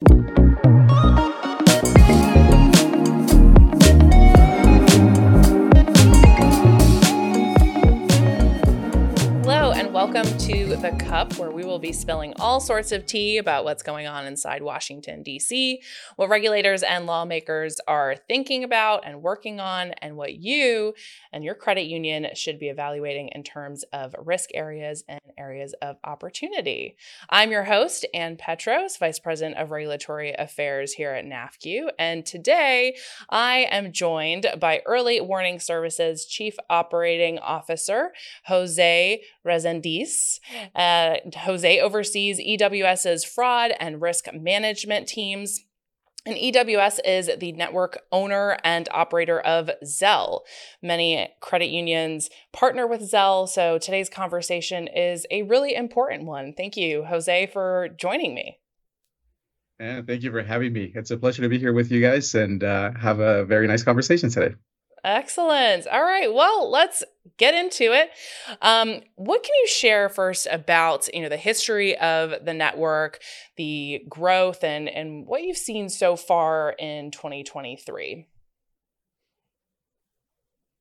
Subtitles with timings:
[0.00, 0.37] welcome
[11.08, 14.62] Cup, where we will be spilling all sorts of tea about what's going on inside
[14.62, 15.80] Washington, D.C.,
[16.16, 20.92] what regulators and lawmakers are thinking about and working on, and what you
[21.32, 25.96] and your credit union should be evaluating in terms of risk areas and areas of
[26.04, 26.94] opportunity.
[27.30, 32.96] I'm your host, Ann Petros, Vice President of Regulatory Affairs here at NAFCU, and today
[33.30, 38.12] I am joined by Early Warning Services Chief Operating Officer
[38.44, 40.38] Jose Resendiz.
[40.74, 40.97] Uh,
[41.36, 45.64] Jose oversees EWS's fraud and risk management teams.
[46.26, 50.40] And EWS is the network owner and operator of Zelle.
[50.82, 56.52] Many credit unions partner with Zelle, so today's conversation is a really important one.
[56.54, 58.58] Thank you, Jose, for joining me.
[59.78, 60.92] And thank you for having me.
[60.94, 63.84] It's a pleasure to be here with you guys and uh, have a very nice
[63.84, 64.56] conversation today.
[65.04, 65.86] Excellent.
[65.86, 66.32] All right.
[66.32, 67.04] Well, let's
[67.36, 68.10] get into it.
[68.62, 73.20] Um, what can you share first about you know the history of the network,
[73.56, 78.26] the growth, and and what you've seen so far in 2023?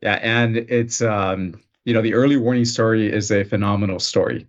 [0.02, 4.48] Yeah, and it's um, you know the early warning story is a phenomenal story.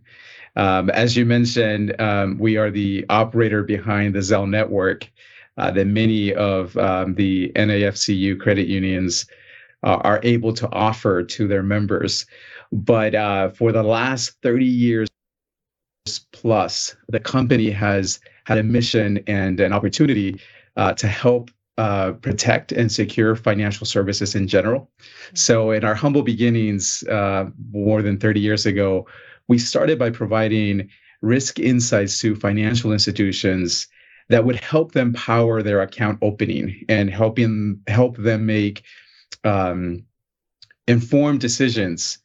[0.57, 5.09] Um, as you mentioned, um, we are the operator behind the Zelle network
[5.57, 9.27] uh, that many of um, the NAFCU credit unions
[9.83, 12.27] uh, are able to offer to their members.
[12.73, 15.09] But uh, for the last 30 years
[16.33, 20.41] plus, the company has had a mission and an opportunity
[20.77, 24.81] uh, to help uh, protect and secure financial services in general.
[24.81, 25.37] Mm-hmm.
[25.37, 29.07] So, in our humble beginnings, uh, more than 30 years ago,
[29.47, 30.91] we started by providing
[31.23, 33.87] risk insights to financial institutions
[34.29, 38.83] that would help them power their account opening and helping help them make
[39.45, 40.05] um,
[40.87, 42.19] informed decisions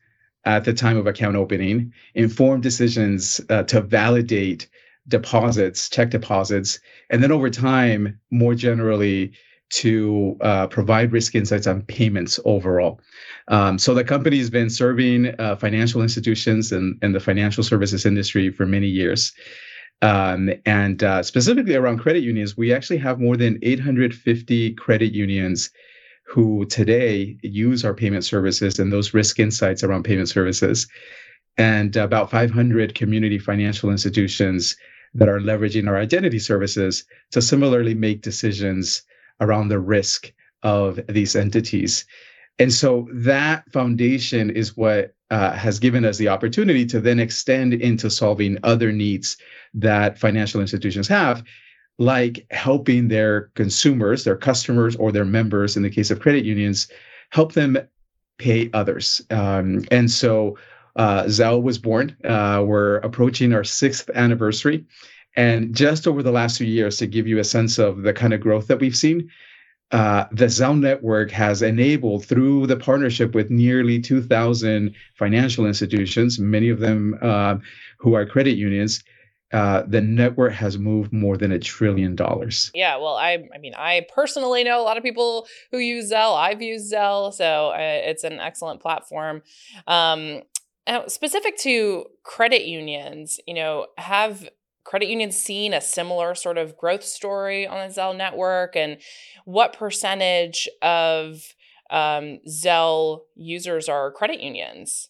[0.45, 4.67] at the time of account opening, informed decisions uh, to validate
[5.08, 9.33] deposits, check deposits, and then over time, more generally,
[9.69, 13.02] to uh, provide risk insights on payments overall.
[13.47, 18.05] Um, so the company has been serving uh, financial institutions and, and the financial services
[18.05, 19.33] industry for many years.
[20.03, 25.71] Um, and uh, specifically around credit unions, we actually have more than 850 credit unions
[26.33, 30.88] who today use our payment services and those risk insights around payment services,
[31.58, 34.76] and about 500 community financial institutions
[35.14, 39.04] that are leveraging our identity services to similarly make decisions
[39.42, 40.33] around the risk
[40.64, 42.04] of these entities.
[42.58, 47.76] And so that foundation is what uh, has given us the opportunity to then extend
[47.76, 49.38] into solving other needs
[49.76, 51.43] that financial institutions have
[51.99, 56.87] like helping their consumers, their customers, or their members, in the case of credit unions,
[57.30, 57.77] help them
[58.37, 59.21] pay others.
[59.30, 60.58] Um, and so
[60.95, 62.15] uh, Zelle was born.
[62.23, 64.86] Uh, we're approaching our sixth anniversary.
[65.36, 68.33] And just over the last few years, to give you a sense of the kind
[68.33, 69.30] of growth that we've seen,
[69.92, 76.70] uh, the Zelle network has enabled through the partnership with nearly 2,000 financial institutions, many
[76.70, 77.58] of them uh,
[77.98, 79.04] who are credit unions,
[79.53, 82.71] uh, the network has moved more than a trillion dollars.
[82.73, 86.36] Yeah, well, I, I mean, I personally know a lot of people who use Zelle.
[86.36, 89.43] I've used Zelle, so uh, it's an excellent platform.
[89.87, 90.42] Um,
[91.08, 94.49] specific to credit unions, you know, have
[94.83, 98.97] credit unions seen a similar sort of growth story on the Zelle network, and
[99.45, 101.53] what percentage of
[101.92, 105.09] um, Zelle users are credit unions?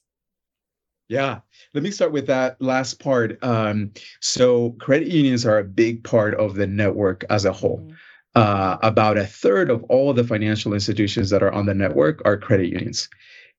[1.13, 1.41] Yeah,
[1.75, 3.38] let me start with that last part.
[3.44, 7.81] Um, so, credit unions are a big part of the network as a whole.
[7.81, 7.94] Mm-hmm.
[8.35, 12.35] Uh, about a third of all the financial institutions that are on the network are
[12.35, 13.09] credit unions.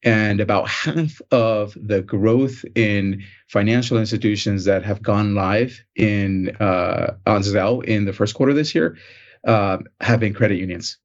[0.03, 7.15] And about half of the growth in financial institutions that have gone live in uh,
[7.25, 8.99] on Zelle in the first quarter this year
[9.47, 10.99] uh, have been credit unions.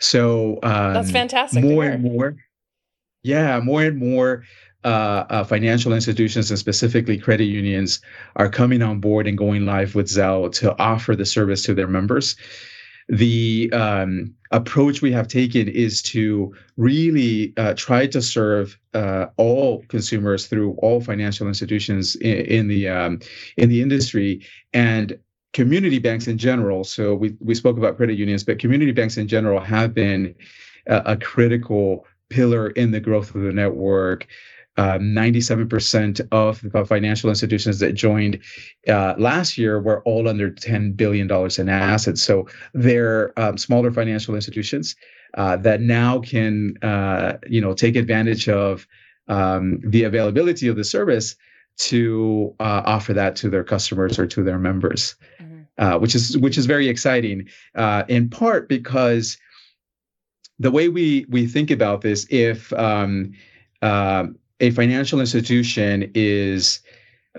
[0.00, 1.62] So um, that's fantastic.
[1.62, 2.34] More and more,
[3.22, 4.42] yeah, more and more
[4.84, 8.00] uh, uh, financial institutions and specifically credit unions
[8.36, 11.88] are coming on board and going live with Zelle to offer the service to their
[11.88, 12.36] members.
[13.08, 19.84] The um, approach we have taken is to really uh, try to serve uh, all
[19.88, 23.20] consumers through all financial institutions in, in the um,
[23.56, 25.18] in the industry and
[25.52, 26.84] community banks in general.
[26.84, 30.34] So we we spoke about credit unions, but community banks in general have been
[30.86, 34.26] a, a critical pillar in the growth of the network
[34.76, 38.40] uh, 97% of the financial institutions that joined
[38.88, 42.22] uh, last year were all under $10 billion in assets.
[42.22, 44.96] So they're um, smaller financial institutions
[45.34, 48.86] uh, that now can, uh, you know, take advantage of
[49.28, 51.36] um, the availability of the service
[51.76, 55.62] to uh, offer that to their customers or to their members, mm-hmm.
[55.76, 57.48] Uh, which is which is very exciting.
[58.08, 59.36] in part because
[60.58, 63.32] the way we we think about this, if um,
[63.82, 64.26] uh,
[64.60, 66.80] a financial institution is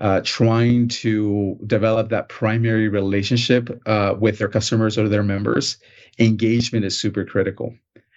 [0.00, 5.78] uh, trying to develop that primary relationship uh, with their customers or their members,
[6.18, 7.74] engagement is super critical.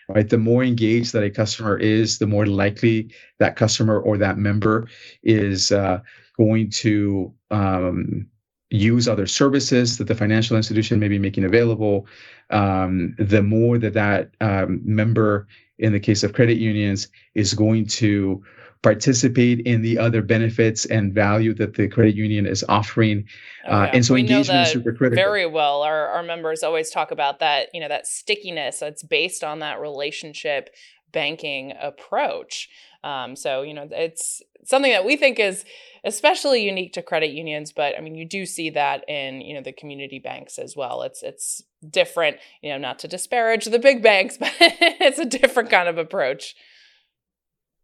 [0.09, 4.39] Right, the more engaged that a customer is, the more likely that customer or that
[4.39, 4.87] member
[5.21, 5.99] is uh,
[6.35, 8.25] going to um,
[8.71, 12.07] use other services that the financial institution may be making available,
[12.49, 15.47] um, the more that that um, member,
[15.77, 18.43] in the case of credit unions, is going to
[18.81, 23.25] participate in the other benefits and value that the credit union is offering.
[23.67, 25.21] Oh, uh, and so we engagement is super critical.
[25.21, 25.81] Very well.
[25.81, 29.81] Our, our members always talk about that, you know, that stickiness that's based on that
[29.81, 30.69] relationship
[31.11, 32.69] banking approach.
[33.03, 35.65] Um, so, you know, it's something that we think is
[36.05, 39.61] especially unique to credit unions, but I mean, you do see that in, you know,
[39.61, 41.01] the community banks as well.
[41.01, 45.69] It's, it's different, you know, not to disparage the big banks, but it's a different
[45.69, 46.55] kind of approach.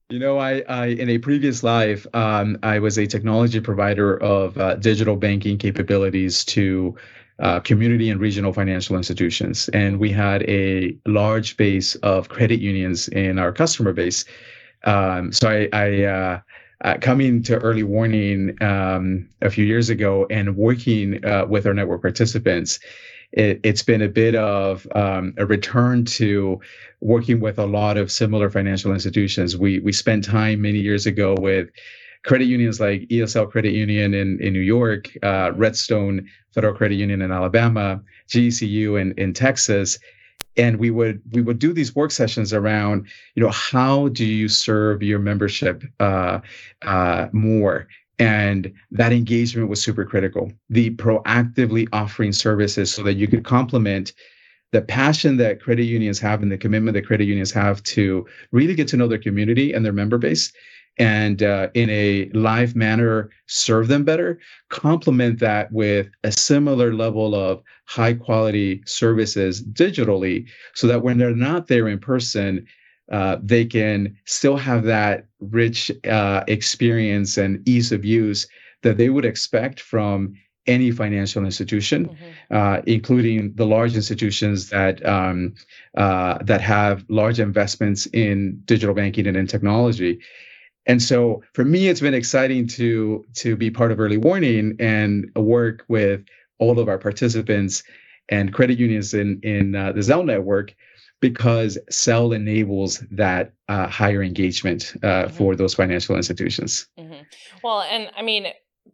[0.10, 4.56] You know, I, I in a previous life, um, I was a technology provider of
[4.56, 6.96] uh, digital banking capabilities to
[7.40, 13.08] uh, community and regional financial institutions, and we had a large base of credit unions
[13.08, 14.26] in our customer base.
[14.84, 16.40] Um, so I, I uh,
[16.82, 21.74] uh, coming to early warning um, a few years ago and working uh, with our
[21.74, 22.80] network participants,
[23.32, 26.60] it, has been a bit of um, a return to
[27.02, 29.58] working with a lot of similar financial institutions.
[29.58, 31.70] We we spent time many years ago with
[32.24, 37.22] credit unions like ESL Credit Union in, in New York, uh, Redstone Federal Credit Union
[37.22, 40.00] in Alabama, GCU in, in Texas,
[40.58, 44.48] and we would we would do these work sessions around you know how do you
[44.48, 46.40] serve your membership uh,
[46.82, 47.88] uh, more
[48.20, 50.52] and that engagement was super critical.
[50.70, 54.14] The proactively offering services so that you could complement
[54.72, 58.76] the passion that credit unions have and the commitment that credit unions have to really
[58.76, 60.52] get to know their community and their member base
[60.98, 64.40] and uh, in a live manner serve them better
[64.70, 71.36] complement that with a similar level of high quality services digitally so that when they're
[71.36, 72.66] not there in person
[73.12, 78.48] uh, they can still have that rich uh, experience and ease of use
[78.82, 80.34] that they would expect from
[80.68, 82.56] any financial institution, mm-hmm.
[82.56, 85.54] uh, including the large institutions that um,
[85.96, 90.20] uh, that have large investments in digital banking and in technology.
[90.88, 95.32] And so for me, it's been exciting to to be part of early warning and
[95.36, 96.24] work with
[96.58, 97.84] all of our participants
[98.30, 100.74] and credit unions in in uh, the Zelle network
[101.22, 105.36] because Zelle enables that uh, higher engagement uh, mm-hmm.
[105.36, 106.88] for those financial institutions.
[107.00, 107.24] Mm-hmm.
[107.64, 108.48] Well, and I mean,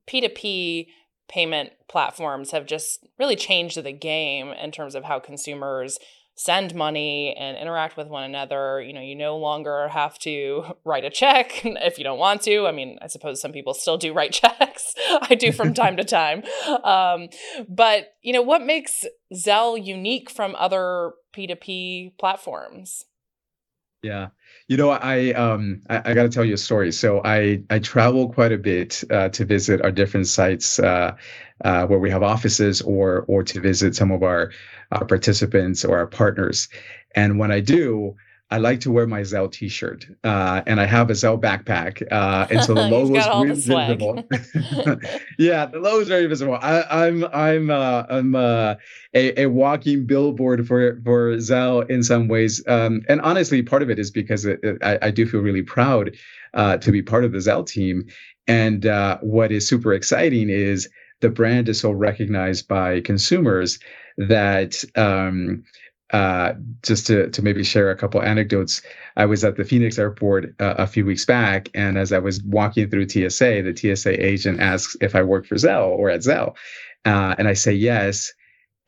[0.07, 0.87] P2P
[1.27, 5.97] payment platforms have just really changed the game in terms of how consumers
[6.35, 8.81] send money and interact with one another.
[8.81, 12.65] You know, you no longer have to write a check if you don't want to.
[12.67, 14.93] I mean, I suppose some people still do write checks.
[15.21, 16.43] I do from time to time.
[16.83, 17.29] Um,
[17.67, 23.05] but, you know, what makes Zelle unique from other P2P platforms?
[24.03, 24.29] Yeah.
[24.67, 26.91] You know, I um I, I got to tell you a story.
[26.91, 31.15] So I I travel quite a bit uh, to visit our different sites uh,
[31.63, 34.51] uh, where we have offices or or to visit some of our
[34.91, 36.67] our participants or our partners.
[37.15, 38.15] And when I do,
[38.51, 42.47] I like to wear my Zelle T-shirt, uh, and I have a Zelle backpack, uh,
[42.51, 44.15] and so the logo is very visible.
[45.39, 46.59] yeah, the logo is very visible.
[46.61, 48.75] I, am I'm I'm, uh, I'm uh,
[49.13, 53.89] a, a walking billboard for for Zelle in some ways, um, and honestly, part of
[53.89, 56.15] it is because it, it, I, I do feel really proud
[56.53, 58.05] uh, to be part of the Zelle team.
[58.47, 60.89] And uh, what is super exciting is
[61.21, 63.79] the brand is so recognized by consumers
[64.17, 65.63] that um,
[66.11, 66.53] uh,
[66.83, 68.81] just to to maybe share a couple anecdotes,
[69.15, 72.43] I was at the Phoenix airport uh, a few weeks back, and as I was
[72.43, 76.55] walking through TSA, the TSA agent asks if I work for Zelle or at Zelle,
[77.05, 78.33] uh, and I say yes.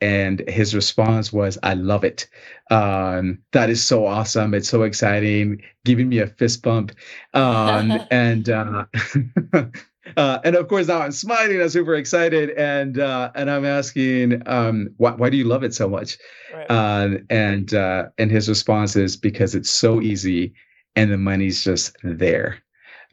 [0.00, 2.28] And his response was, "I love it.
[2.70, 4.52] Um, that is so awesome.
[4.52, 6.92] It's so exciting, giving me a fist bump."
[7.32, 8.48] Um, and
[10.16, 11.60] uh, and of course, now I'm smiling.
[11.60, 15.74] I'm super excited, and uh, and I'm asking, um, why, why do you love it
[15.74, 16.18] so much?
[16.52, 16.70] Right.
[16.70, 20.54] Uh, and uh, and his response is because it's so easy,
[20.96, 22.63] and the money's just there.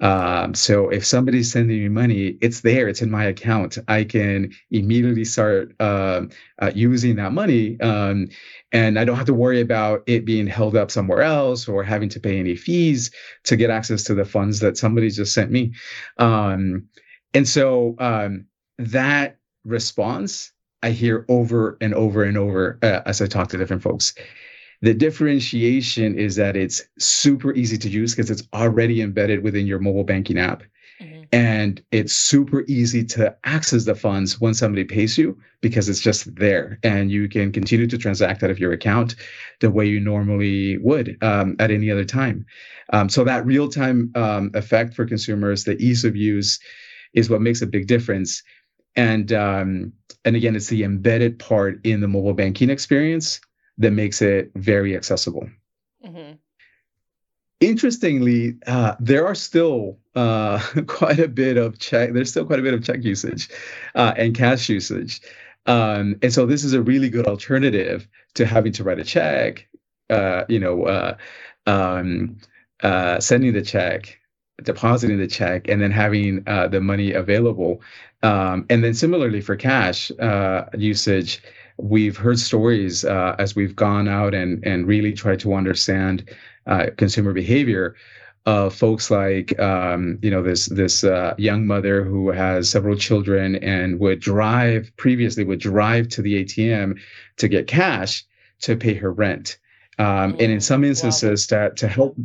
[0.02, 3.78] Um, so if somebody's sending me money, it's there, it's in my account.
[3.88, 6.24] I can immediately start uh,
[6.60, 7.80] uh, using that money.
[7.82, 8.28] Um,
[8.72, 12.10] and I don't have to worry about it being held up somewhere else or having
[12.10, 13.12] to pay any fees
[13.44, 15.74] to get access to the funds that somebody just sent me.
[16.18, 16.88] Um,
[17.34, 18.46] and so um,
[18.78, 20.52] that response
[20.84, 24.14] I hear over and over and over uh, as I talk to different folks.
[24.82, 29.80] The differentiation is that it's super easy to use because it's already embedded within your
[29.80, 30.64] mobile banking app.
[31.00, 31.22] Mm-hmm.
[31.32, 36.36] And it's super easy to access the funds when somebody pays you because it's just
[36.36, 36.80] there.
[36.82, 39.16] And you can continue to transact out of your account
[39.60, 42.46] the way you normally would um, at any other time.
[42.92, 46.60] Um, so, that real time um, effect for consumers, the ease of use,
[47.14, 48.44] is what makes a big difference.
[48.96, 49.94] And um,
[50.26, 53.40] and again, it's the embedded part in the mobile banking experience
[53.82, 55.50] that makes it very accessible.
[56.06, 56.34] Mm-hmm.
[57.60, 62.14] Interestingly, uh, there are still uh, quite a bit of check.
[62.14, 63.50] There's still quite a bit of check usage
[63.94, 65.22] uh, and cash usage,
[65.68, 69.68] um, and so this is a really good alternative to having to write a check.
[70.10, 71.16] Uh, you know, uh,
[71.68, 72.38] um,
[72.82, 74.20] uh, sending the check,
[74.64, 77.82] depositing the check, and then having the money available.
[78.24, 80.12] Um, and then similarly for cash
[80.76, 81.42] usage
[81.82, 86.30] we've heard stories uh, as we've gone out and and really tried to understand
[86.68, 87.96] uh, consumer behavior
[88.46, 93.56] of folks like um, you know this this uh, young mother who has several children
[93.58, 97.00] and would drive previously would drive to the ATM
[97.38, 98.24] to get cash
[98.62, 99.58] to pay her rent,
[100.00, 101.58] um, and in mm, some instances wow.
[101.58, 102.16] that to help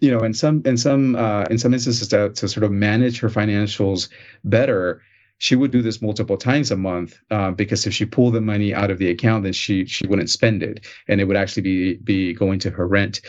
[0.00, 3.20] you know in some in some uh, in some instances to, to sort of manage
[3.20, 4.08] her financials
[4.44, 5.02] better
[5.40, 8.74] she would do this multiple times a month uh, because if she pulled the money
[8.74, 11.94] out of the account, then she she wouldn't spend it, and it would actually be
[11.96, 13.22] be going to her rent.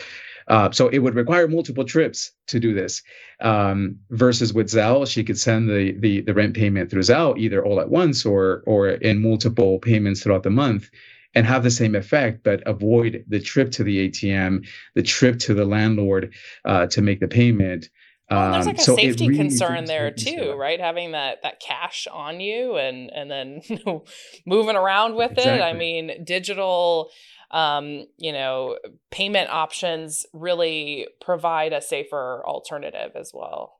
[0.46, 3.02] Uh, so it would require multiple trips to do this.
[3.40, 7.64] Um, versus with Zelle, she could send the, the the rent payment through Zelle either
[7.64, 10.90] all at once or or in multiple payments throughout the month,
[11.34, 15.54] and have the same effect, but avoid the trip to the ATM, the trip to
[15.54, 16.34] the landlord
[16.66, 17.88] uh, to make the payment.
[18.34, 20.80] Well, there's like a um, so safety really concern there too, right?
[20.80, 23.62] Having that that cash on you and and then
[24.46, 25.60] moving around with exactly.
[25.60, 25.62] it.
[25.62, 27.10] I mean, digital
[27.52, 28.78] um, you know,
[29.10, 33.78] payment options really provide a safer alternative as well.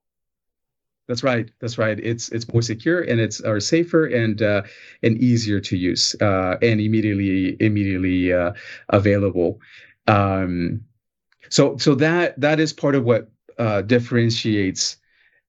[1.09, 1.50] That's right.
[1.61, 1.99] That's right.
[1.99, 4.62] It's it's more secure and it's are safer and uh,
[5.02, 8.52] and easier to use uh, and immediately immediately uh,
[8.90, 9.61] available.
[10.06, 10.82] Um,
[11.49, 13.30] so so that that is part of what
[13.87, 14.97] differentiates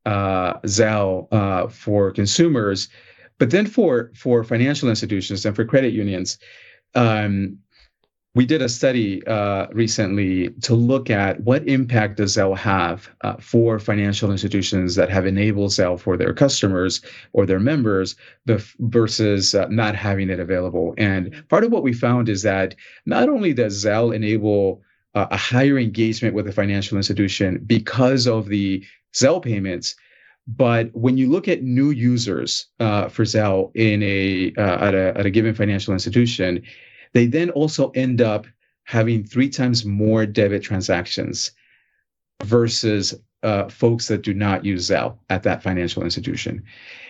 [0.05, 2.89] uh, Zelle uh, for consumers,
[3.39, 4.12] but then for
[4.43, 6.38] financial institutions and for credit unions,
[6.96, 7.58] um,
[8.36, 13.36] we did a study uh, recently to look at what impact does Zelle have uh,
[13.36, 17.01] for financial institutions that have enabled Zelle for their customers
[17.34, 18.15] or their members
[18.79, 20.96] versus uh, not having it available.
[20.98, 24.82] And part of what we found is that not only does Zelle enable
[25.15, 29.96] uh, a higher engagement with the financial institution because of the Zelle payments.
[30.48, 35.17] But when you look at new users uh, for Zelle in a, uh, at a
[35.17, 36.63] at a given financial institution,
[37.13, 38.46] they then also end up
[38.84, 41.51] having three times more debit transactions
[42.41, 43.13] versus
[43.43, 46.63] uh, folks that do not use Zelle at that financial institution.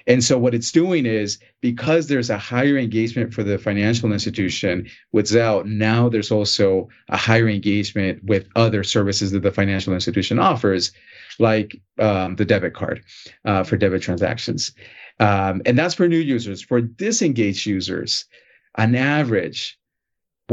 [0.08, 4.90] And so what it's doing is because there's a higher engagement for the financial institution
[5.12, 10.40] with Zelle, now there's also a higher engagement with other services that the financial institution
[10.40, 10.92] offers,
[11.40, 13.04] like um, the debit card
[13.46, 14.74] uh, for debit transactions.
[15.20, 16.62] Um, and that's for new users.
[16.62, 18.26] For disengaged users,
[18.76, 19.78] on average,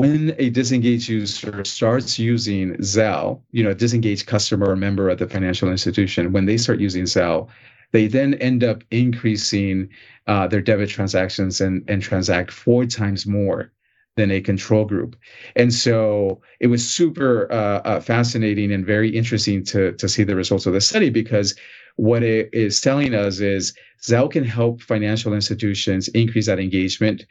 [0.00, 5.18] when a disengaged user starts using Zelle, you know, a disengaged customer or member of
[5.18, 7.48] the financial institution, when they start using Zelle,
[7.92, 9.88] they then end up increasing
[10.26, 13.72] uh, their debit transactions and, and transact four times more
[14.16, 15.16] than a control group.
[15.56, 20.36] And so it was super uh, uh, fascinating and very interesting to, to see the
[20.36, 21.54] results of the study because
[21.96, 27.26] what it is telling us is Zelle can help financial institutions increase that engagement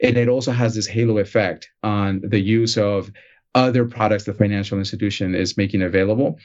[0.00, 3.10] and it also has this halo effect on the use of
[3.54, 6.38] other products the financial institution is making available.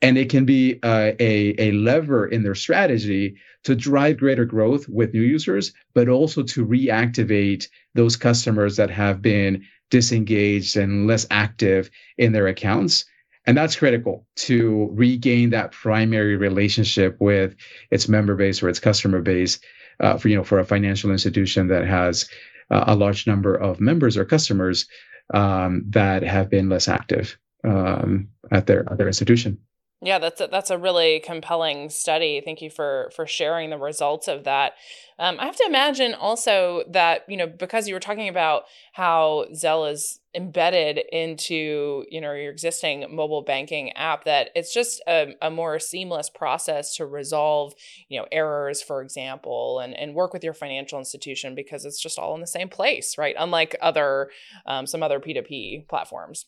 [0.00, 4.88] And it can be uh, a, a lever in their strategy to drive greater growth
[4.88, 11.26] with new users, but also to reactivate those customers that have been disengaged and less
[11.30, 13.04] active in their accounts.
[13.46, 17.56] And that's critical to regain that primary relationship with
[17.90, 19.58] its member base or its customer base
[20.00, 22.28] uh, for you know for a financial institution that has
[22.70, 24.86] uh, a large number of members or customers
[25.34, 29.58] um, that have been less active um, at their at their institution.
[30.00, 32.40] Yeah, that's a, that's a really compelling study.
[32.44, 34.74] Thank you for for sharing the results of that.
[35.18, 38.62] Um, I have to imagine also that you know because you were talking about
[38.92, 45.02] how Zelle is embedded into you know your existing mobile banking app, that it's just
[45.08, 47.74] a, a more seamless process to resolve
[48.08, 52.20] you know errors, for example, and and work with your financial institution because it's just
[52.20, 53.34] all in the same place, right?
[53.36, 54.30] Unlike other
[54.64, 56.46] um, some other P two P platforms.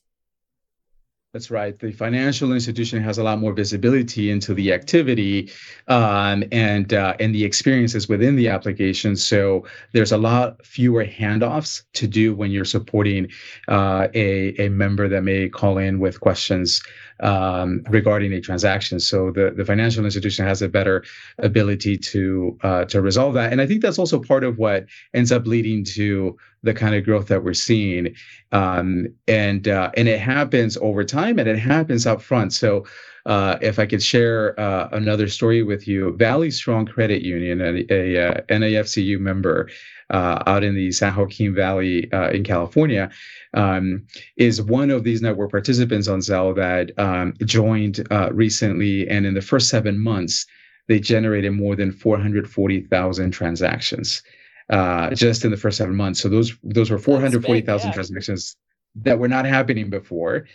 [1.32, 1.78] That's right.
[1.78, 5.52] The financial institution has a lot more visibility into the activity
[5.86, 9.14] um, and uh, and the experiences within the application.
[9.14, 13.28] So there's a lot fewer handoffs to do when you're supporting
[13.68, 16.82] uh, a a member that may call in with questions
[17.20, 18.98] um, regarding a transaction.
[18.98, 21.04] So the, the financial institution has a better
[21.38, 23.52] ability to uh, to resolve that.
[23.52, 27.04] And I think that's also part of what ends up leading to the kind of
[27.04, 28.14] growth that we're seeing.
[28.52, 32.52] Um, and uh, and it happens over time and it happens up front.
[32.52, 32.84] So
[33.26, 37.84] uh, if I could share uh, another story with you, Valley Strong Credit Union, a,
[37.90, 39.68] a, a uh, NAFCU member
[40.10, 43.10] uh, out in the San Joaquin Valley uh, in California,
[43.54, 49.08] um, is one of these network participants on Zelle that um, joined uh, recently.
[49.08, 50.46] And in the first seven months,
[50.88, 54.22] they generated more than 440,000 transactions
[54.70, 56.20] uh, just in the first seven months.
[56.20, 57.92] So those those were 440,000 yeah.
[57.92, 58.56] transactions
[58.96, 60.46] that were not happening before.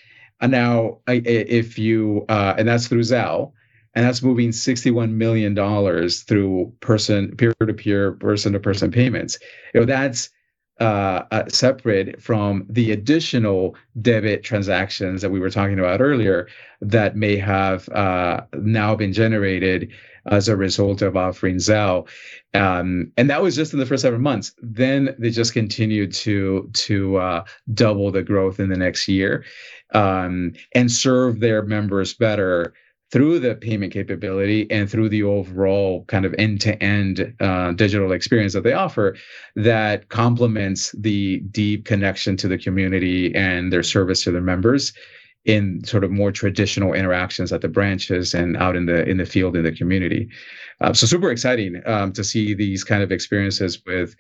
[0.42, 3.54] And now, if you uh, and that's through Zelle,
[3.96, 9.40] and that's moving 61 million dollars through person peer-to-peer person-to-person payments.
[9.74, 10.30] You know that's
[10.82, 16.50] uh, uh, separate from the additional debit transactions that we were talking about earlier
[16.82, 19.90] that may have uh, now been generated
[20.32, 22.08] as a result of offering Zelle.
[22.54, 24.54] Um, and that was just in the first seven months.
[24.62, 29.44] Then they just continued to to uh, double the growth in the next year
[29.94, 32.74] um, and serve their members better
[33.12, 38.64] through the payment capability and through the overall kind of end-to-end uh, digital experience that
[38.64, 39.16] they offer
[39.56, 44.92] that complements the deep connection to the community and their service to their members
[45.46, 49.26] in sort of more traditional interactions at the branches and out in the in the
[49.26, 50.28] field in the community.
[50.82, 54.16] Uh, so super exciting um, to see these kind of experiences with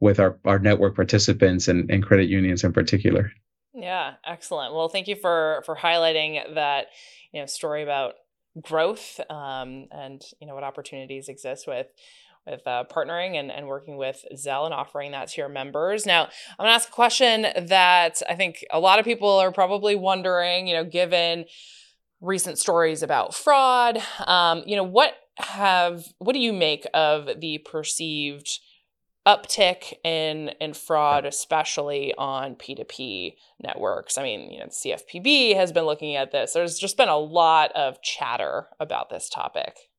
[0.00, 3.30] with our, our network participants and, and credit unions in particular.
[3.74, 4.74] Yeah excellent.
[4.74, 6.86] Well thank you for for highlighting that
[7.32, 8.14] you know story about
[8.60, 11.86] growth um, and you know what opportunities exist with
[12.46, 16.06] with uh, partnering and, and working with Zelle and offering that to your members.
[16.06, 19.94] Now, I'm gonna ask a question that I think a lot of people are probably
[19.94, 21.44] wondering, you know, given
[22.20, 27.58] recent stories about fraud, um, you know, what have what do you make of the
[27.58, 28.60] perceived
[29.26, 34.16] uptick in in fraud, especially on P2P networks.
[34.16, 36.52] I mean, you know, CFPB has been looking at this.
[36.52, 39.89] There's just been a lot of chatter about this topic.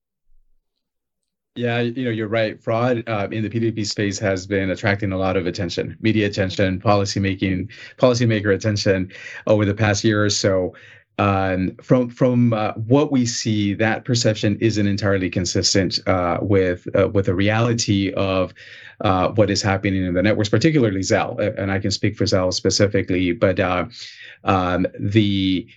[1.56, 2.62] Yeah, you know, you're right.
[2.62, 6.80] Fraud uh, in the P2P space has been attracting a lot of attention, media attention,
[6.80, 9.12] policy making, policymaker attention
[9.48, 10.74] over the past year or so.
[11.18, 17.10] Um, from from uh, what we see, that perception isn't entirely consistent uh, with uh,
[17.10, 18.54] with the reality of
[19.02, 21.38] uh, what is happening in the networks, particularly Zelle.
[21.60, 23.86] And I can speak for Zelle specifically, but uh,
[24.46, 25.68] um, the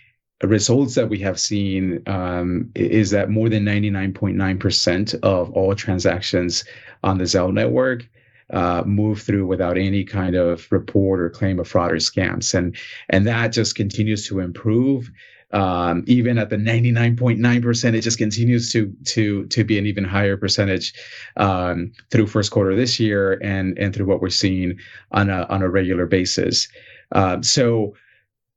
[0.46, 6.64] results that we have seen um, is that more than 99.9% of all transactions
[7.02, 8.08] on the Zelle network
[8.50, 12.76] uh, move through without any kind of report or claim of fraud or scams, and
[13.08, 15.10] and that just continues to improve.
[15.52, 20.36] Um, even at the 99.9%, it just continues to to to be an even higher
[20.36, 20.92] percentage
[21.36, 24.78] um, through first quarter this year and and through what we're seeing
[25.12, 26.68] on a on a regular basis.
[27.12, 27.94] Um, so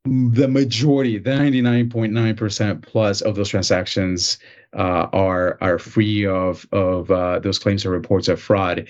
[0.08, 4.38] the majority, the 99.9% plus of those transactions
[4.74, 8.88] uh, are are free of of uh, those claims or reports of fraud.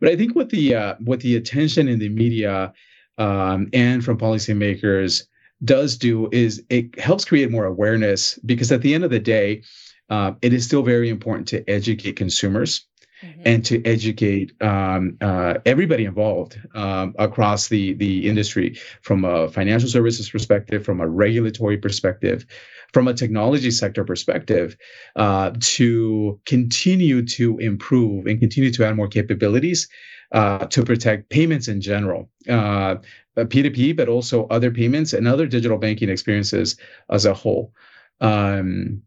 [0.00, 2.72] But I think what the uh, what the attention in the media
[3.18, 5.24] um, and from policymakers
[5.64, 9.62] does do is it helps create more awareness because at the end of the day,
[10.08, 12.86] uh, it is still very important to educate consumers
[13.22, 13.42] mm-hmm.
[13.44, 19.88] and to educate um, uh, everybody involved um, across the the industry from a financial
[19.88, 22.46] services perspective, from a regulatory perspective,
[22.92, 24.76] from a technology sector perspective,
[25.16, 29.88] uh, to continue to improve and continue to add more capabilities
[30.32, 32.28] uh, to protect payments in general.
[32.48, 32.96] Uh,
[33.36, 36.76] P2P, but also other payments and other digital banking experiences
[37.10, 37.72] as a whole.
[38.20, 39.02] Um,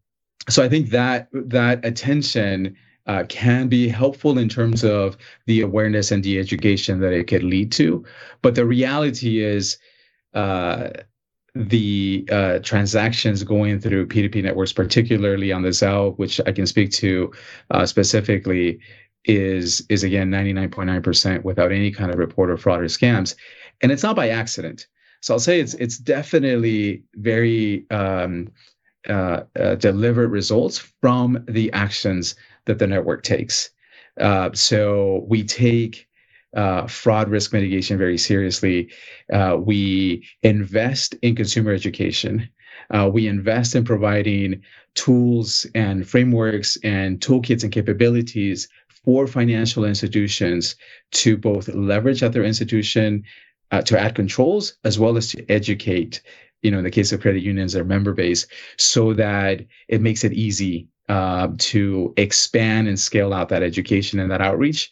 [0.50, 2.76] so I think that that attention
[3.08, 7.44] uh, can be helpful in terms of the awareness and the education that it could
[7.44, 8.04] lead to.
[8.42, 9.78] But the reality is,
[10.34, 10.90] uh,
[11.56, 16.92] the uh, transactions going through P2P networks, particularly on the Zelle, which I can speak
[16.94, 17.32] to
[17.70, 18.80] uh, specifically,
[19.26, 23.36] is is again 99.9% without any kind of report of fraud or scams,
[23.82, 24.88] and it's not by accident.
[25.22, 28.52] So I'll say it's it's definitely very um,
[29.08, 33.70] uh, uh, delivered results from the actions that the network takes.
[34.20, 36.08] Uh, so we take
[36.56, 38.92] uh, fraud risk mitigation very seriously.
[39.32, 42.48] Uh, we invest in consumer education.
[42.92, 44.62] Uh, we invest in providing
[44.96, 48.68] tools and frameworks and toolkits and capabilities
[49.04, 50.76] for financial institutions
[51.12, 53.24] to both leverage at their institution
[53.72, 56.22] uh, to add controls as well as to educate
[56.62, 58.46] you know in the case of credit unions their member base
[58.78, 64.32] so that it makes it easy uh, to expand and scale out that education and
[64.32, 64.92] that outreach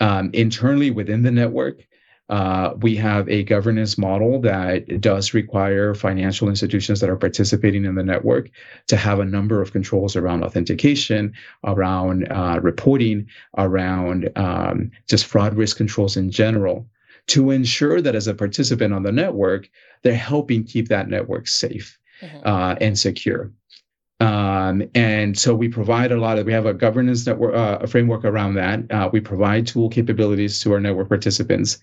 [0.00, 1.86] um, internally within the network,
[2.30, 7.94] uh, we have a governance model that does require financial institutions that are participating in
[7.94, 8.50] the network
[8.88, 13.24] to have a number of controls around authentication, around uh, reporting,
[13.56, 16.88] around um, just fraud risk controls in general
[17.28, 19.68] to ensure that as a participant on the network,
[20.02, 22.40] they're helping keep that network safe mm-hmm.
[22.44, 23.52] uh, and secure.
[24.22, 27.88] Um, and so we provide a lot of, we have a governance network, uh, a
[27.88, 28.88] framework around that.
[28.88, 31.78] Uh, we provide tool capabilities to our network participants.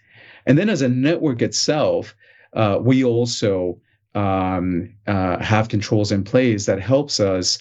[0.46, 2.16] And then as a network itself,
[2.54, 3.82] uh, we also
[4.16, 7.60] um, uh, have controls in place that helps us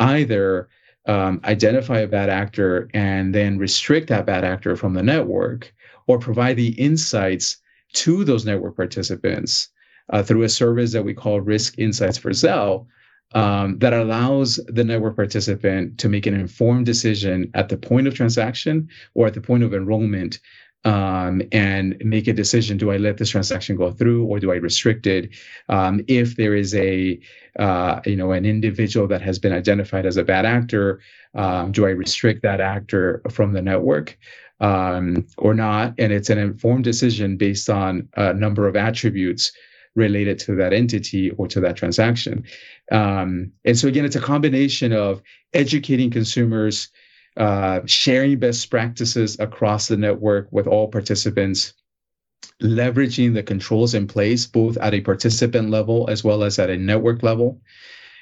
[0.00, 0.68] either
[1.06, 5.72] um, identify a bad actor and then restrict that bad actor from the network
[6.08, 7.58] or provide the insights
[7.92, 9.68] to those network participants
[10.10, 12.84] uh, through a service that we call Risk Insights for Zelle,
[13.32, 18.14] um, that allows the network participant to make an informed decision at the point of
[18.14, 20.38] transaction or at the point of enrollment
[20.84, 24.56] um, and make a decision do i let this transaction go through or do i
[24.56, 25.30] restrict it?
[25.68, 27.18] Um, if there is a
[27.58, 31.00] uh, you know an individual that has been identified as a bad actor
[31.34, 34.16] um, do i restrict that actor from the network
[34.60, 35.94] um, or not?
[35.98, 39.52] And it's an informed decision based on a number of attributes
[39.94, 42.44] related to that entity or to that transaction.
[42.92, 45.22] Um, and so again, it's a combination of
[45.52, 46.88] educating consumers,
[47.36, 51.72] uh, sharing best practices across the network with all participants,
[52.62, 56.76] leveraging the controls in place, both at a participant level as well as at a
[56.76, 57.60] network level.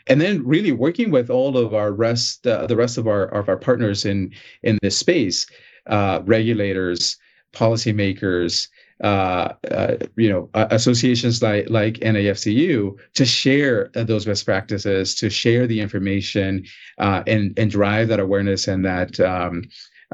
[0.09, 3.49] And then really working with all of our rest, uh, the rest of our of
[3.49, 5.47] our partners in in this space,
[5.89, 7.17] uh, regulators,
[7.53, 8.69] policymakers,
[9.03, 15.29] uh, uh, you know associations like like NAFCU to share uh, those best practices, to
[15.29, 16.65] share the information,
[16.99, 19.65] uh, and and drive that awareness and that um,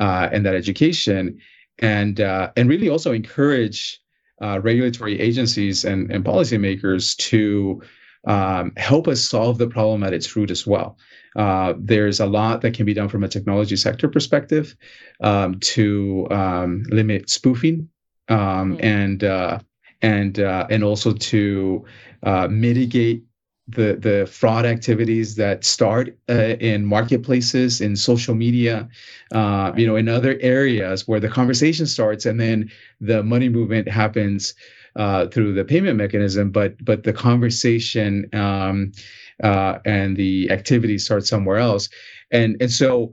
[0.01, 1.39] uh, and that education,
[1.79, 4.01] and and really also encourage
[4.41, 7.81] regulatory agencies and and policymakers to
[8.27, 10.99] um, help us solve the problem at its root as well.
[11.37, 14.77] Uh, there's a lot that can be done from a technology sector perspective
[15.23, 17.89] um, to um, limit spoofing
[18.29, 18.85] um, mm-hmm.
[18.85, 19.59] and uh,
[20.01, 21.85] and uh, and also to
[22.23, 23.25] uh, mitigate
[23.69, 28.89] the the fraud activities that start uh, in marketplaces, in social media,
[29.33, 33.89] uh, you know, in other areas where the conversation starts and then the money movement
[33.89, 34.55] happens
[34.97, 38.93] uh, through the payment mechanism, but but the conversation um,
[39.41, 41.89] and the activity starts somewhere else,
[42.31, 43.13] and and so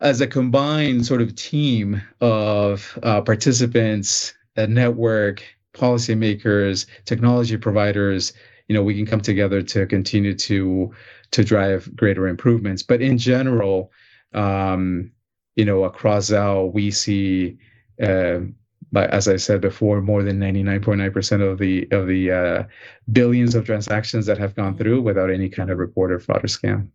[0.00, 5.42] as a combined sort of team of uh, participants, a network,
[5.74, 8.32] policymakers, technology providers,
[8.68, 10.94] you know, we can come together to continue to
[11.32, 12.82] to drive greater improvements.
[12.82, 13.92] But in general,
[14.32, 15.10] um,
[15.56, 17.58] you know, across Zelle, we see,
[18.02, 18.40] uh,
[18.92, 22.62] but as I said before, more than 99.9% of the of the uh,
[23.12, 26.88] billions of transactions that have gone through without any kind of reported fraud or scam.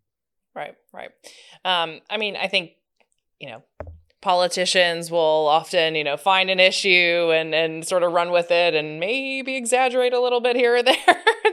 [0.56, 1.12] Right, right.
[1.66, 2.72] Um, I mean, I think
[3.40, 3.64] you know,
[4.22, 8.74] politicians will often, you know, find an issue and and sort of run with it
[8.74, 10.96] and maybe exaggerate a little bit here or there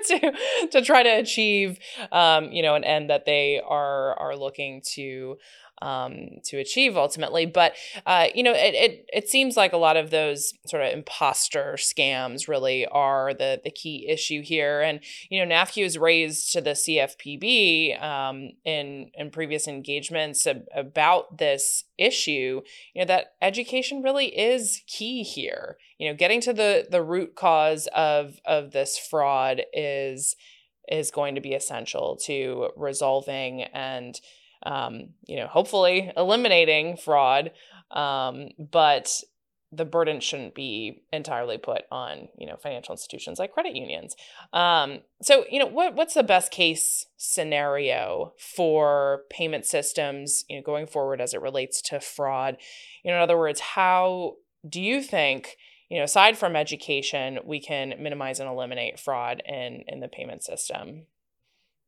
[0.08, 0.32] to
[0.70, 1.78] to try to achieve
[2.12, 5.36] um, you know, an end that they are are looking to
[5.82, 7.44] um, to achieve ultimately.
[7.44, 7.74] But
[8.06, 11.74] uh, you know, it, it it seems like a lot of those sort of imposter
[11.76, 14.80] scams really are the the key issue here.
[14.80, 20.66] And you know, NAFCU has raised to the CFPB um, in in previous engagements ab-
[20.74, 22.62] about this issue.
[22.94, 25.76] You know, that education really is key here.
[25.98, 30.36] You know, getting to the the root cause of of this fraud is
[30.88, 34.20] is going to be essential to resolving and
[34.64, 37.53] um, you know, hopefully eliminating fraud.
[37.90, 39.11] Um, but
[39.75, 44.14] the burden shouldn't be entirely put on you know financial institutions like credit unions.
[44.53, 50.62] Um, so you know what what's the best case scenario for payment systems you know
[50.62, 52.59] going forward as it relates to fraud?
[53.03, 54.37] You know, in other words, how
[54.68, 55.57] do you think
[55.88, 60.44] you know aside from education we can minimize and eliminate fraud in in the payment
[60.44, 61.07] system?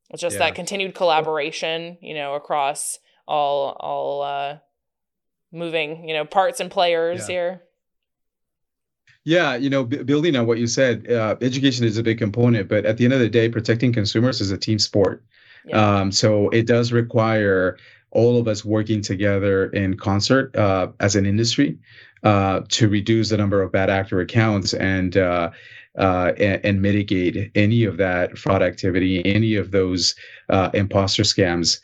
[0.09, 0.47] It's just yeah.
[0.47, 4.57] that continued collaboration, you know, across all all uh,
[5.51, 7.33] moving you know parts and players yeah.
[7.33, 7.61] here.
[9.23, 12.69] Yeah, you know, b- building on what you said, uh, education is a big component,
[12.69, 15.23] but at the end of the day, protecting consumers is a team sport.
[15.65, 16.01] Yeah.
[16.01, 17.79] Um, so it does require
[18.11, 21.79] all of us working together in concert uh, as an industry
[22.21, 25.17] uh, to reduce the number of bad actor accounts and,
[25.97, 30.15] uh, uh, and, and mitigate any of that fraud activity, any of those
[30.49, 31.79] uh, imposter scams.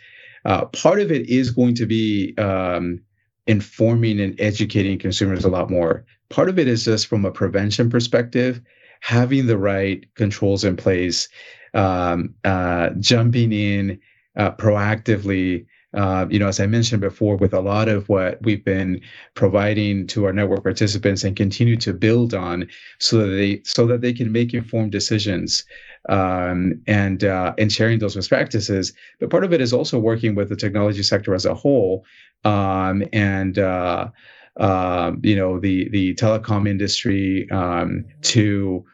[0.73, 2.99] part of it is going to be um,
[3.47, 7.89] informing and educating consumers a lot more part of it is just from a prevention
[7.89, 8.61] perspective,
[9.01, 11.27] having the right controls in place,
[11.75, 13.99] um, uh, jumping in
[14.37, 15.65] uh, proactively.
[15.93, 19.01] Uh, you know, as I mentioned before, with a lot of what we've been
[19.33, 22.67] providing to our network participants and continue to build on,
[22.99, 25.65] so that they so that they can make informed decisions
[26.09, 28.93] um, and uh, and sharing those best practices.
[29.19, 32.05] But part of it is also working with the technology sector as a whole
[32.43, 34.09] um, and uh,
[34.57, 38.85] uh, you know the the telecom industry um, to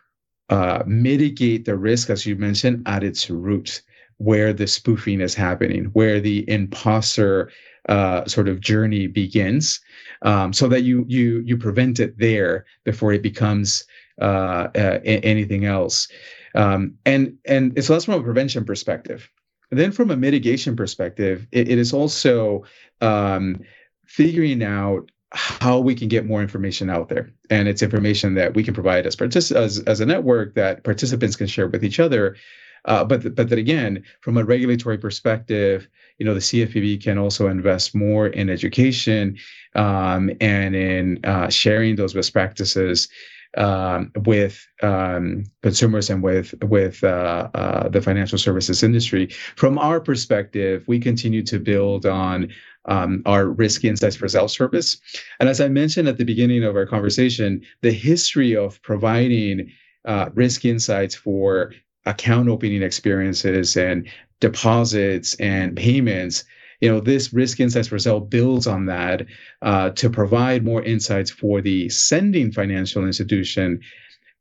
[0.50, 3.82] uh, mitigate the risk, as you mentioned, at its root,
[4.18, 7.52] where the spoofing is happening, where the imposter
[7.90, 9.80] uh, sort of journey begins,
[10.24, 13.86] um, so that you you you prevent it there before it becomes
[14.22, 16.08] uh, uh, anything else.
[16.56, 19.30] Um, and and it's less from a prevention perspective.
[19.70, 22.64] then from a mitigation perspective, it, it is also
[23.02, 23.62] um,
[24.06, 28.64] figuring out how we can get more information out there and it's information that we
[28.64, 32.38] can provide as partic- as, as a network that participants can share with each other
[32.86, 35.88] uh, but but that again from a regulatory perspective
[36.18, 39.38] you know the cfpb can also invest more in education
[39.76, 43.08] um, and in uh, sharing those best practices
[43.56, 49.28] um, with um, consumers and with with uh, uh, the financial services industry.
[49.56, 52.50] From our perspective, we continue to build on
[52.86, 54.98] um, our risk insights for Zelle service.
[55.40, 59.72] And as I mentioned at the beginning of our conversation, the history of providing
[60.06, 61.74] uh, risk insights for
[62.08, 64.08] account opening experiences and
[64.40, 66.44] deposits and payments
[66.82, 69.26] you know this risk insights Zelle builds on that
[69.62, 73.82] uh, to provide more insights for the sending financial institution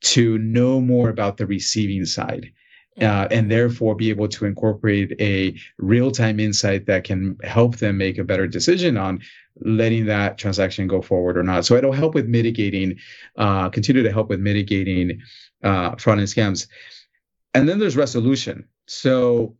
[0.02, 2.52] to know more about the receiving side
[3.00, 8.18] uh, and therefore be able to incorporate a real-time insight that can help them make
[8.18, 9.20] a better decision on
[9.60, 11.64] letting that transaction go forward or not.
[11.64, 12.96] So it'll help with mitigating,
[13.36, 15.20] uh, continue to help with mitigating
[15.62, 16.66] uh, fraud and scams.
[17.56, 18.66] And then there's resolution.
[18.86, 19.56] So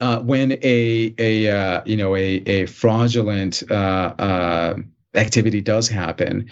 [0.00, 4.76] uh, when a a uh, you know a a fraudulent uh, uh,
[5.14, 6.50] activity does happen,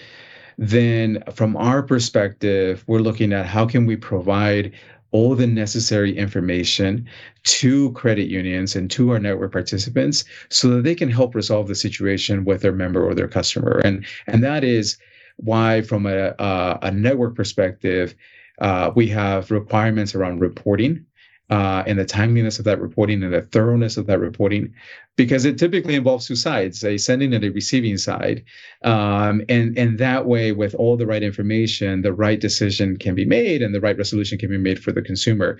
[0.56, 4.72] then from our perspective, we're looking at how can we provide
[5.10, 7.06] all the necessary information
[7.44, 11.74] to credit unions and to our network participants so that they can help resolve the
[11.74, 14.98] situation with their member or their customer and and that is
[15.36, 18.14] why from a a, a network perspective
[18.60, 21.04] uh, we have requirements around reporting
[21.50, 24.72] uh, and the timeliness of that reporting and the thoroughness of that reporting,
[25.16, 28.42] because it typically involves two sides, a sending and a receiving side.
[28.82, 33.26] Um, and, and that way, with all the right information, the right decision can be
[33.26, 35.58] made and the right resolution can be made for the consumer.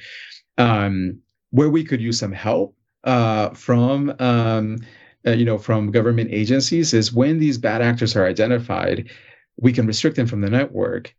[0.57, 4.79] Um, where we could use some help uh, from um,
[5.27, 9.09] uh, you know from government agencies is when these bad actors are identified,
[9.57, 11.15] we can restrict them from the network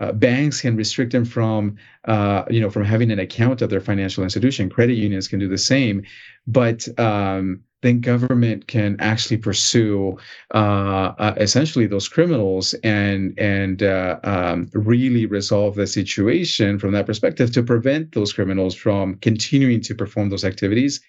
[0.00, 1.76] uh, banks can restrict them from,
[2.06, 4.70] uh, you know, from having an account of their financial institution.
[4.70, 6.02] Credit unions can do the same,
[6.46, 10.18] but um, then government can actually pursue
[10.54, 17.06] uh, uh essentially those criminals and and uh, um, really resolve the situation from that
[17.06, 21.00] perspective to prevent those criminals from continuing to perform those activities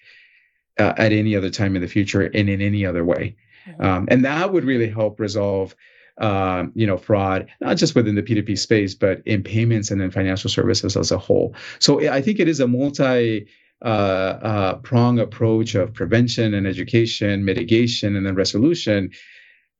[0.78, 3.34] uh, at any other time in the future and in any other way.
[3.78, 5.74] Um, and that would really help resolve
[6.18, 10.10] um, you know, fraud, not just within the P2P space, but in payments and in
[10.10, 11.54] financial services as a whole.
[11.78, 13.46] So I think it is a multi
[13.82, 19.10] uh, uh, prong approach of prevention and education, mitigation, and then resolution.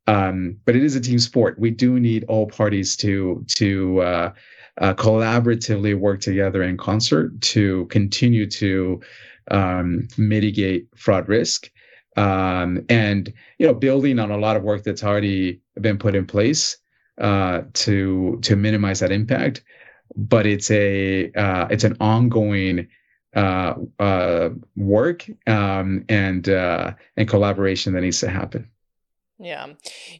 [0.08, 1.58] Um, but it is a team sport.
[1.58, 4.32] We do need all parties to to uh,
[4.78, 9.00] uh collaboratively work together in concert to continue to
[9.50, 11.70] um, mitigate fraud risk
[12.16, 16.26] um, and you know building on a lot of work that's already been put in
[16.26, 16.76] place
[17.18, 19.62] uh, to to minimize that impact,
[20.16, 22.88] but it's a uh, it's an ongoing
[23.34, 28.68] uh, uh, work um, and uh, and collaboration that needs to happen.
[29.38, 29.68] Yeah.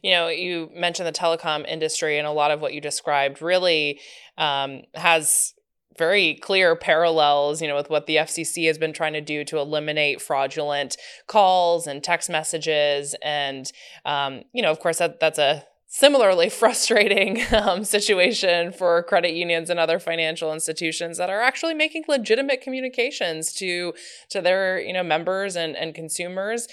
[0.01, 4.01] You know, you mentioned the telecom industry, and a lot of what you described really
[4.37, 5.53] um, has
[5.97, 9.57] very clear parallels, you know, with what the FCC has been trying to do to
[9.57, 13.15] eliminate fraudulent calls and text messages.
[13.23, 13.71] And,
[14.05, 19.69] um, you know, of course, that, that's a similarly frustrating um, situation for credit unions
[19.69, 23.93] and other financial institutions that are actually making legitimate communications to
[24.27, 26.67] to their you know members and, and consumers.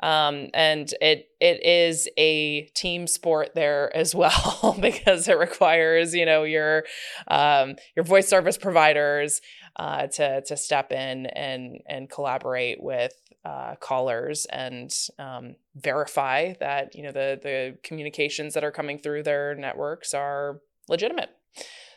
[0.00, 6.26] Um, and it it is a team sport there as well because it requires you
[6.26, 6.84] know your
[7.28, 9.40] um, your voice service providers
[9.76, 13.12] uh, to to step in and and collaborate with
[13.44, 19.22] uh, callers and um, verify that you know the the communications that are coming through
[19.22, 21.30] their networks are legitimate.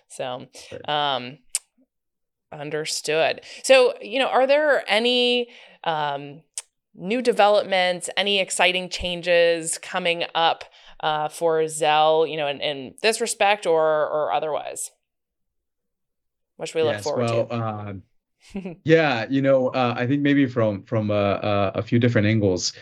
[0.09, 0.47] So,
[0.87, 1.37] um,
[2.51, 3.41] understood.
[3.63, 5.49] So, you know, are there any
[5.83, 6.41] um,
[6.95, 10.65] new developments, any exciting changes coming up
[11.01, 14.91] uh, for Zelle, you know, in, in this respect or or otherwise?
[16.65, 17.53] Should we look yes, forward well, to?
[17.53, 17.93] Uh,
[18.83, 22.73] yeah, you know, uh, I think maybe from from a, a few different angles.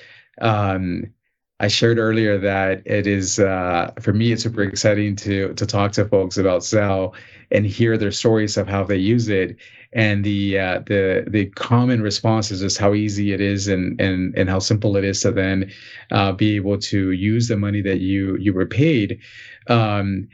[0.42, 1.14] Um,
[1.60, 5.92] I shared earlier that it is uh, for me it's super exciting to to talk
[5.94, 7.16] to folks about Zelle
[7.52, 9.58] and hear their stories of how they use it
[9.94, 14.38] and the uh, the the common response is just how easy it is and and
[14.38, 15.72] and how simple it is to then
[16.12, 19.20] uh, be able to use the money that you you were paid.
[19.68, 20.28] Um,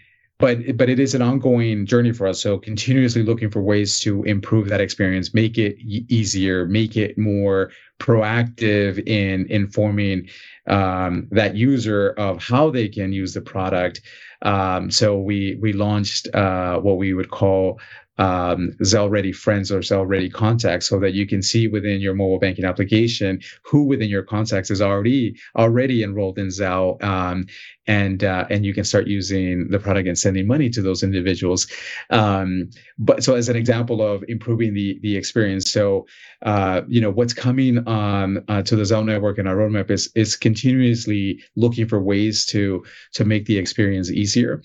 [0.44, 2.42] but but it is an ongoing journey for us.
[2.42, 7.72] So continuously looking for ways to improve that experience make it easier make it more
[7.98, 10.28] proactive in informing
[10.68, 14.02] um, that user of how they can use the product.
[14.42, 17.80] Um, so we we launched uh, what we would call
[18.18, 22.14] um, Zelle Ready Friends or Zelle Ready Contacts, so that you can see within your
[22.14, 27.46] mobile banking application who within your contacts is already already enrolled in Zelle, um,
[27.88, 31.68] and uh, and you can start using the product and sending money to those individuals.
[32.10, 36.06] Um, but so as an example of improving the the experience, so
[36.44, 40.12] uh, you know what's coming on uh, to the Zelle network and our roadmap is
[40.16, 44.62] is continuously looking for ways to to make the experience easier.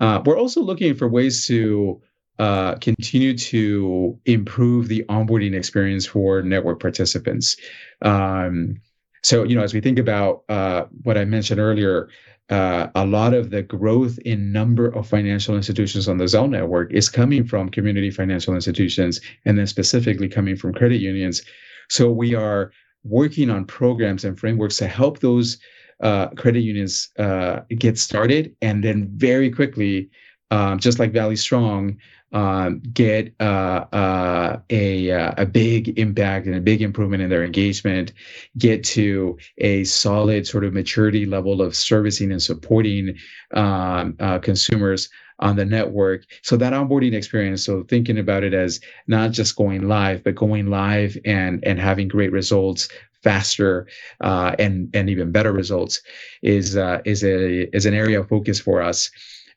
[0.00, 2.00] Uh, we're also looking for ways to
[2.38, 7.56] uh, continue to improve the onboarding experience for network participants.
[8.02, 8.80] Um,
[9.22, 12.08] so, you know, as we think about uh, what I mentioned earlier,
[12.50, 16.92] uh, a lot of the growth in number of financial institutions on the Zelle network
[16.92, 21.42] is coming from community financial institutions, and then specifically coming from credit unions.
[21.88, 22.72] So we are
[23.04, 25.58] working on programs and frameworks to help those
[26.02, 30.10] uh, credit unions uh, get started, and then very quickly,
[30.50, 31.96] um, just like Valley Strong,
[32.32, 37.44] um, get uh, uh, a uh, a big impact and a big improvement in their
[37.44, 38.12] engagement,
[38.58, 43.16] get to a solid sort of maturity level of servicing and supporting
[43.54, 46.24] um, uh, consumers on the network.
[46.42, 50.68] So that onboarding experience, so thinking about it as not just going live, but going
[50.68, 52.88] live and and having great results
[53.22, 53.86] faster
[54.20, 56.00] uh, and and even better results
[56.42, 59.10] is uh, is a is an area of focus for us.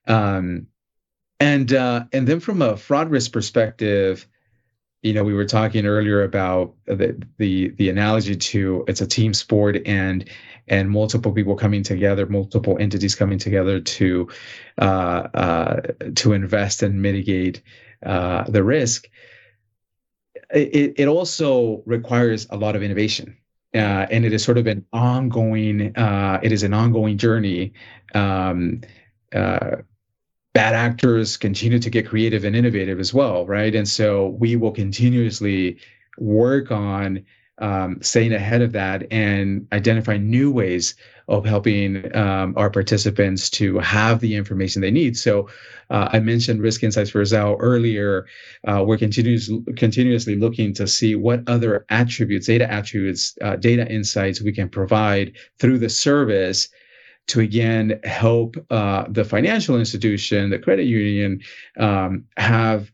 [0.08, 0.68] Um,
[1.39, 4.28] and uh, and then from a fraud risk perspective,
[5.02, 9.34] you know, we were talking earlier about the the the analogy to it's a team
[9.34, 10.30] sport and
[10.67, 14.28] and multiple people coming together, multiple entities coming together to
[14.80, 15.82] uh, uh,
[16.15, 17.62] to invest and mitigate
[18.06, 19.08] uh, the risk.
[20.54, 23.38] It, it also requires a lot of innovation.
[23.74, 27.74] Uh, and it is sort of an ongoing uh, it is an ongoing journey
[28.13, 28.80] um,
[29.34, 29.78] uh,
[30.56, 33.76] bad actors continue to get creative and innovative as well, right?
[33.76, 35.78] And so we will continuously
[36.18, 37.26] work on
[37.58, 40.96] um, staying ahead of that and identify new ways
[41.28, 45.18] of helping um, our participants to have the information they need.
[45.18, 45.50] So
[45.89, 48.26] uh, I mentioned Risk Insights for Zelle earlier.
[48.65, 54.41] Uh, we're continuous, continuously looking to see what other attributes, data attributes, uh, data insights
[54.41, 56.70] we can provide through the service
[57.28, 61.42] to again help uh, the financial institution, the credit union,
[61.78, 62.92] um, have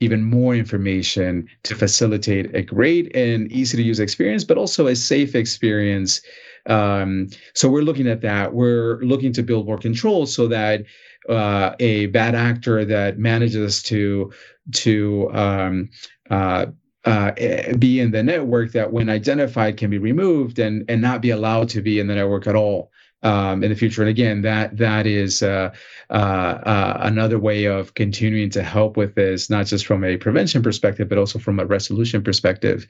[0.00, 4.96] even more information to facilitate a great and easy to use experience, but also a
[4.96, 6.20] safe experience.
[6.66, 8.52] Um, so we're looking at that.
[8.52, 10.84] We're looking to build more control so that
[11.28, 14.32] uh, a bad actor that manages to
[14.72, 15.90] to um,
[16.30, 16.66] uh,
[17.04, 17.32] uh,
[17.78, 21.68] be in the network that when identified can be removed and and not be allowed
[21.68, 22.91] to be in the network at all
[23.22, 24.02] um, in the future.
[24.02, 25.72] And again, that that is uh,
[26.10, 30.62] uh, uh, another way of continuing to help with this, not just from a prevention
[30.62, 32.86] perspective, but also from a resolution perspective.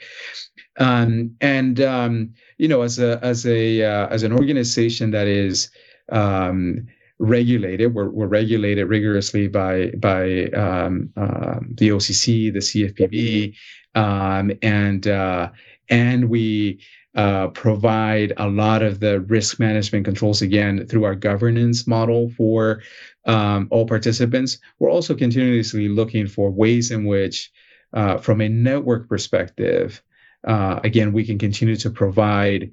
[0.78, 5.70] Um, and um, you know, as a as a uh, as an organization that is
[6.10, 6.86] um,
[7.22, 7.94] regulated.
[7.94, 13.54] We're, we're regulated rigorously by by um, uh, the OCC, the CFPB,
[13.94, 15.50] um, and uh,
[15.88, 16.80] and we
[17.14, 22.82] uh, provide a lot of the risk management controls again through our governance model for
[23.26, 24.58] um, all participants.
[24.78, 27.50] We're also continuously looking for ways in which,
[27.92, 30.02] uh, from a network perspective,
[30.46, 32.70] uh, again, we can continue to provide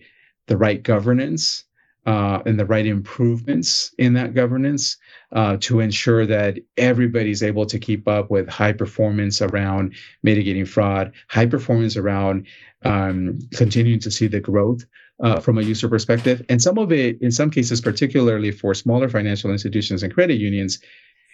[0.47, 1.65] the right governance
[2.05, 4.97] uh, and the right improvements in that governance
[5.33, 9.93] uh, to ensure that everybody's able to keep up with high performance around
[10.23, 12.47] mitigating fraud, high performance around
[12.85, 14.85] um, continuing to see the growth
[15.21, 16.43] uh, from a user perspective.
[16.49, 20.79] And some of it, in some cases, particularly for smaller financial institutions and credit unions,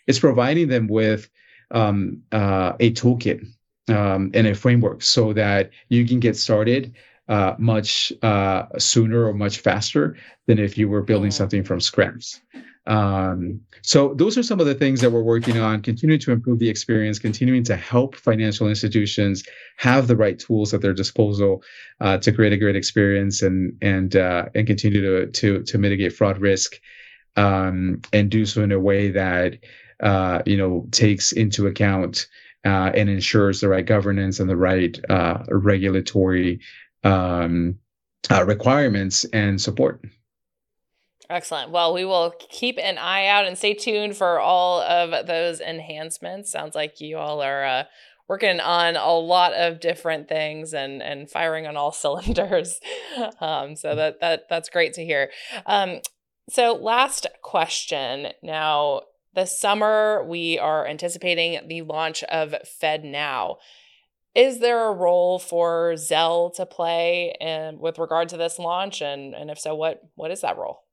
[0.07, 1.29] is providing them with
[1.71, 3.45] um, uh, a toolkit
[3.89, 6.95] um, and a framework so that you can get started
[7.27, 10.15] uh, much uh, sooner or much faster
[10.47, 12.39] than if you were building something from scratch.
[12.87, 16.59] Um, so those are some of the things that we're working on, continuing to improve
[16.59, 19.43] the experience, continuing to help financial institutions
[19.77, 21.63] have the right tools at their disposal
[21.99, 26.13] uh, to create a great experience and and uh, and continue to to to mitigate
[26.13, 26.79] fraud risk,
[27.35, 29.57] um, and do so in a way that
[30.01, 32.27] uh, you know takes into account
[32.65, 36.59] uh, and ensures the right governance and the right uh, regulatory
[37.05, 37.79] um,
[38.29, 40.01] uh, requirements and support.
[41.29, 41.71] Excellent.
[41.71, 46.51] Well, we will keep an eye out and stay tuned for all of those enhancements.
[46.51, 47.83] Sounds like you all are uh,
[48.27, 52.79] working on a lot of different things and and firing on all cylinders.
[53.39, 55.31] Um, so that that that's great to hear.
[55.65, 55.99] Um,
[56.49, 58.27] so last question.
[58.43, 59.01] Now,
[59.33, 63.55] this summer we are anticipating the launch of FedNow.
[64.35, 69.01] Is there a role for Zelle to play in, with regard to this launch?
[69.01, 70.85] And, and if so, what, what is that role?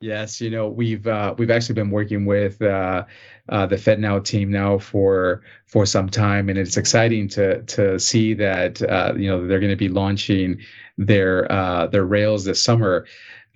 [0.00, 3.06] Yes, you know we've uh, we've actually been working with uh,
[3.48, 6.80] uh, the FedNow team now for for some time, and it's mm-hmm.
[6.80, 10.60] exciting to to see that uh, you know they're going to be launching
[10.98, 13.06] their uh, their rails this summer.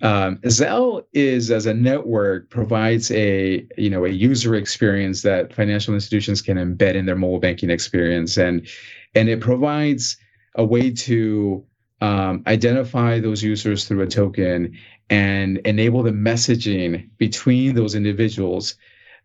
[0.01, 5.93] Um, Zelle is as a network provides a you know a user experience that financial
[5.93, 8.67] institutions can embed in their mobile banking experience, and
[9.13, 10.17] and it provides
[10.55, 11.63] a way to
[12.01, 14.75] um, identify those users through a token
[15.09, 18.75] and enable the messaging between those individuals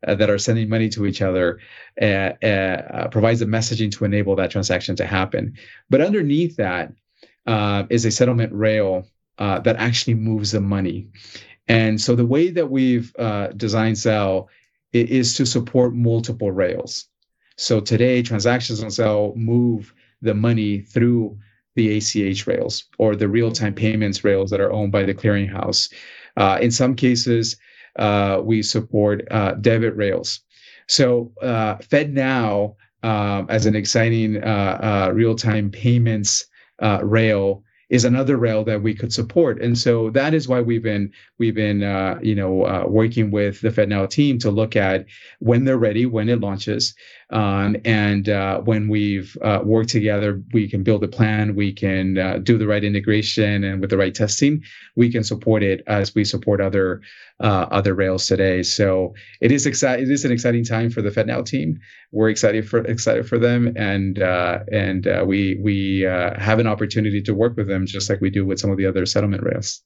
[0.06, 1.58] uh, that are sending money to each other
[2.02, 2.04] uh,
[2.44, 5.54] uh, provides the messaging to enable that transaction to happen.
[5.88, 6.92] But underneath that
[7.46, 9.06] uh, is a settlement rail
[9.38, 11.08] uh, that actually moves the money.
[11.68, 14.46] And so the way that we've uh, designed Zelle
[14.92, 17.08] is to support multiple rails.
[17.56, 21.38] So today, transactions on Zelle move the money through
[21.74, 25.92] the ACH rails or the real-time payments rails that are owned by the clearinghouse.
[26.36, 27.56] Uh, in some cases,
[27.98, 30.40] uh, we support uh, debit rails.
[30.86, 36.46] So uh, FedNow, um, as an exciting uh, uh, real-time payments
[37.02, 39.62] rail, is another rail that we could support.
[39.62, 43.60] And so that is why we've been we've been uh, you know uh, working with
[43.60, 45.06] the FedNow team to look at
[45.38, 46.94] when they're ready, when it launches,
[47.30, 52.18] um, and uh, when we've uh, worked together, we can build a plan, we can
[52.18, 54.62] uh, do the right integration, and with the right testing,
[54.96, 57.00] we can support it as we support other
[57.40, 58.62] uh, other rails today.
[58.62, 60.06] So it is exciting.
[60.06, 61.78] It is an exciting time for the FedNow team.
[62.12, 66.66] We're excited for excited for them, and uh, and uh, we we uh, have an
[66.66, 69.42] opportunity to work with them just like we do with some of the other settlement
[69.42, 69.82] rails.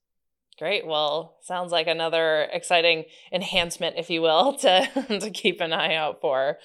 [0.61, 0.87] Great.
[0.87, 6.21] Well, sounds like another exciting enhancement, if you will, to, to keep an eye out
[6.21, 6.59] for.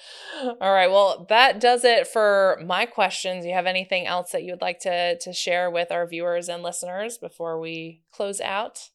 [0.60, 0.90] All right.
[0.90, 3.46] Well, that does it for my questions.
[3.46, 6.62] You have anything else that you would like to, to share with our viewers and
[6.62, 8.90] listeners before we close out?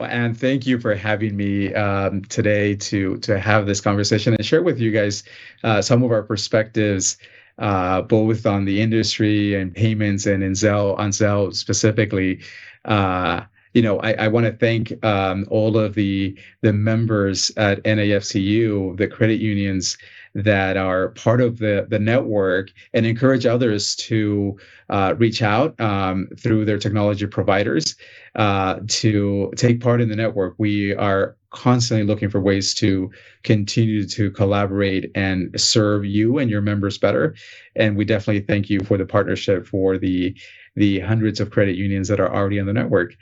[0.00, 4.62] And thank you for having me um, today to to have this conversation and share
[4.62, 5.22] with you guys
[5.62, 7.18] uh, some of our perspectives
[7.60, 12.40] uh, both on the industry and payments and in Zelle, on Zelle specifically.
[12.84, 13.42] Uh,
[13.74, 18.96] you know, I, I want to thank um, all of the the members at NAFCU,
[18.98, 19.96] the credit unions
[20.34, 24.58] that are part of the the network and encourage others to
[24.90, 27.96] uh, reach out um, through their technology providers
[28.36, 30.54] uh, to take part in the network.
[30.58, 33.10] We are constantly looking for ways to
[33.44, 37.34] continue to collaborate and serve you and your members better.
[37.76, 40.36] And we definitely thank you for the partnership for the
[40.76, 43.14] the hundreds of credit unions that are already on the network.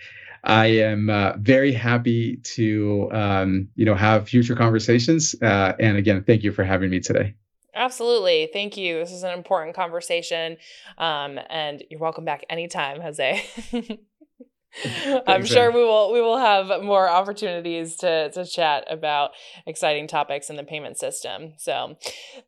[0.45, 5.34] I am uh, very happy to um, you know have future conversations.
[5.41, 7.34] Uh, and again, thank you for having me today.
[7.74, 8.49] Absolutely.
[8.53, 8.99] Thank you.
[8.99, 10.57] This is an important conversation.
[10.97, 13.45] Um, and you're welcome back anytime, Jose.
[15.27, 19.31] I'm sure we will we will have more opportunities to to chat about
[19.66, 21.55] exciting topics in the payment system.
[21.57, 21.97] So,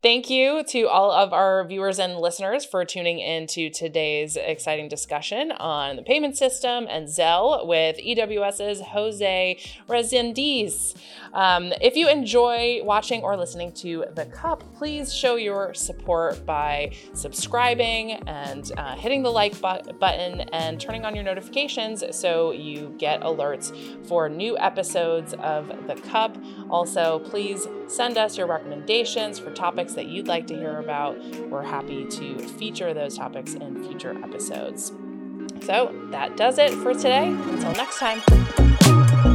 [0.03, 4.89] thank you to all of our viewers and listeners for tuning in to today's exciting
[4.89, 9.59] discussion on the payment system and Zelle with EWS's Jose
[9.89, 10.97] Resendiz.
[11.33, 16.93] Um, if you enjoy watching or listening to The Cup, please show your support by
[17.15, 22.95] subscribing and uh, hitting the like bu- button and turning on your notifications so you
[22.99, 23.75] get alerts
[24.07, 26.37] for new episodes of The Cup.
[26.69, 31.19] Also, please send us your recommendations for topics that you'd like to hear about.
[31.49, 34.93] We're happy to feature those topics in future episodes.
[35.63, 37.29] So that does it for today.
[37.29, 39.30] Until next time.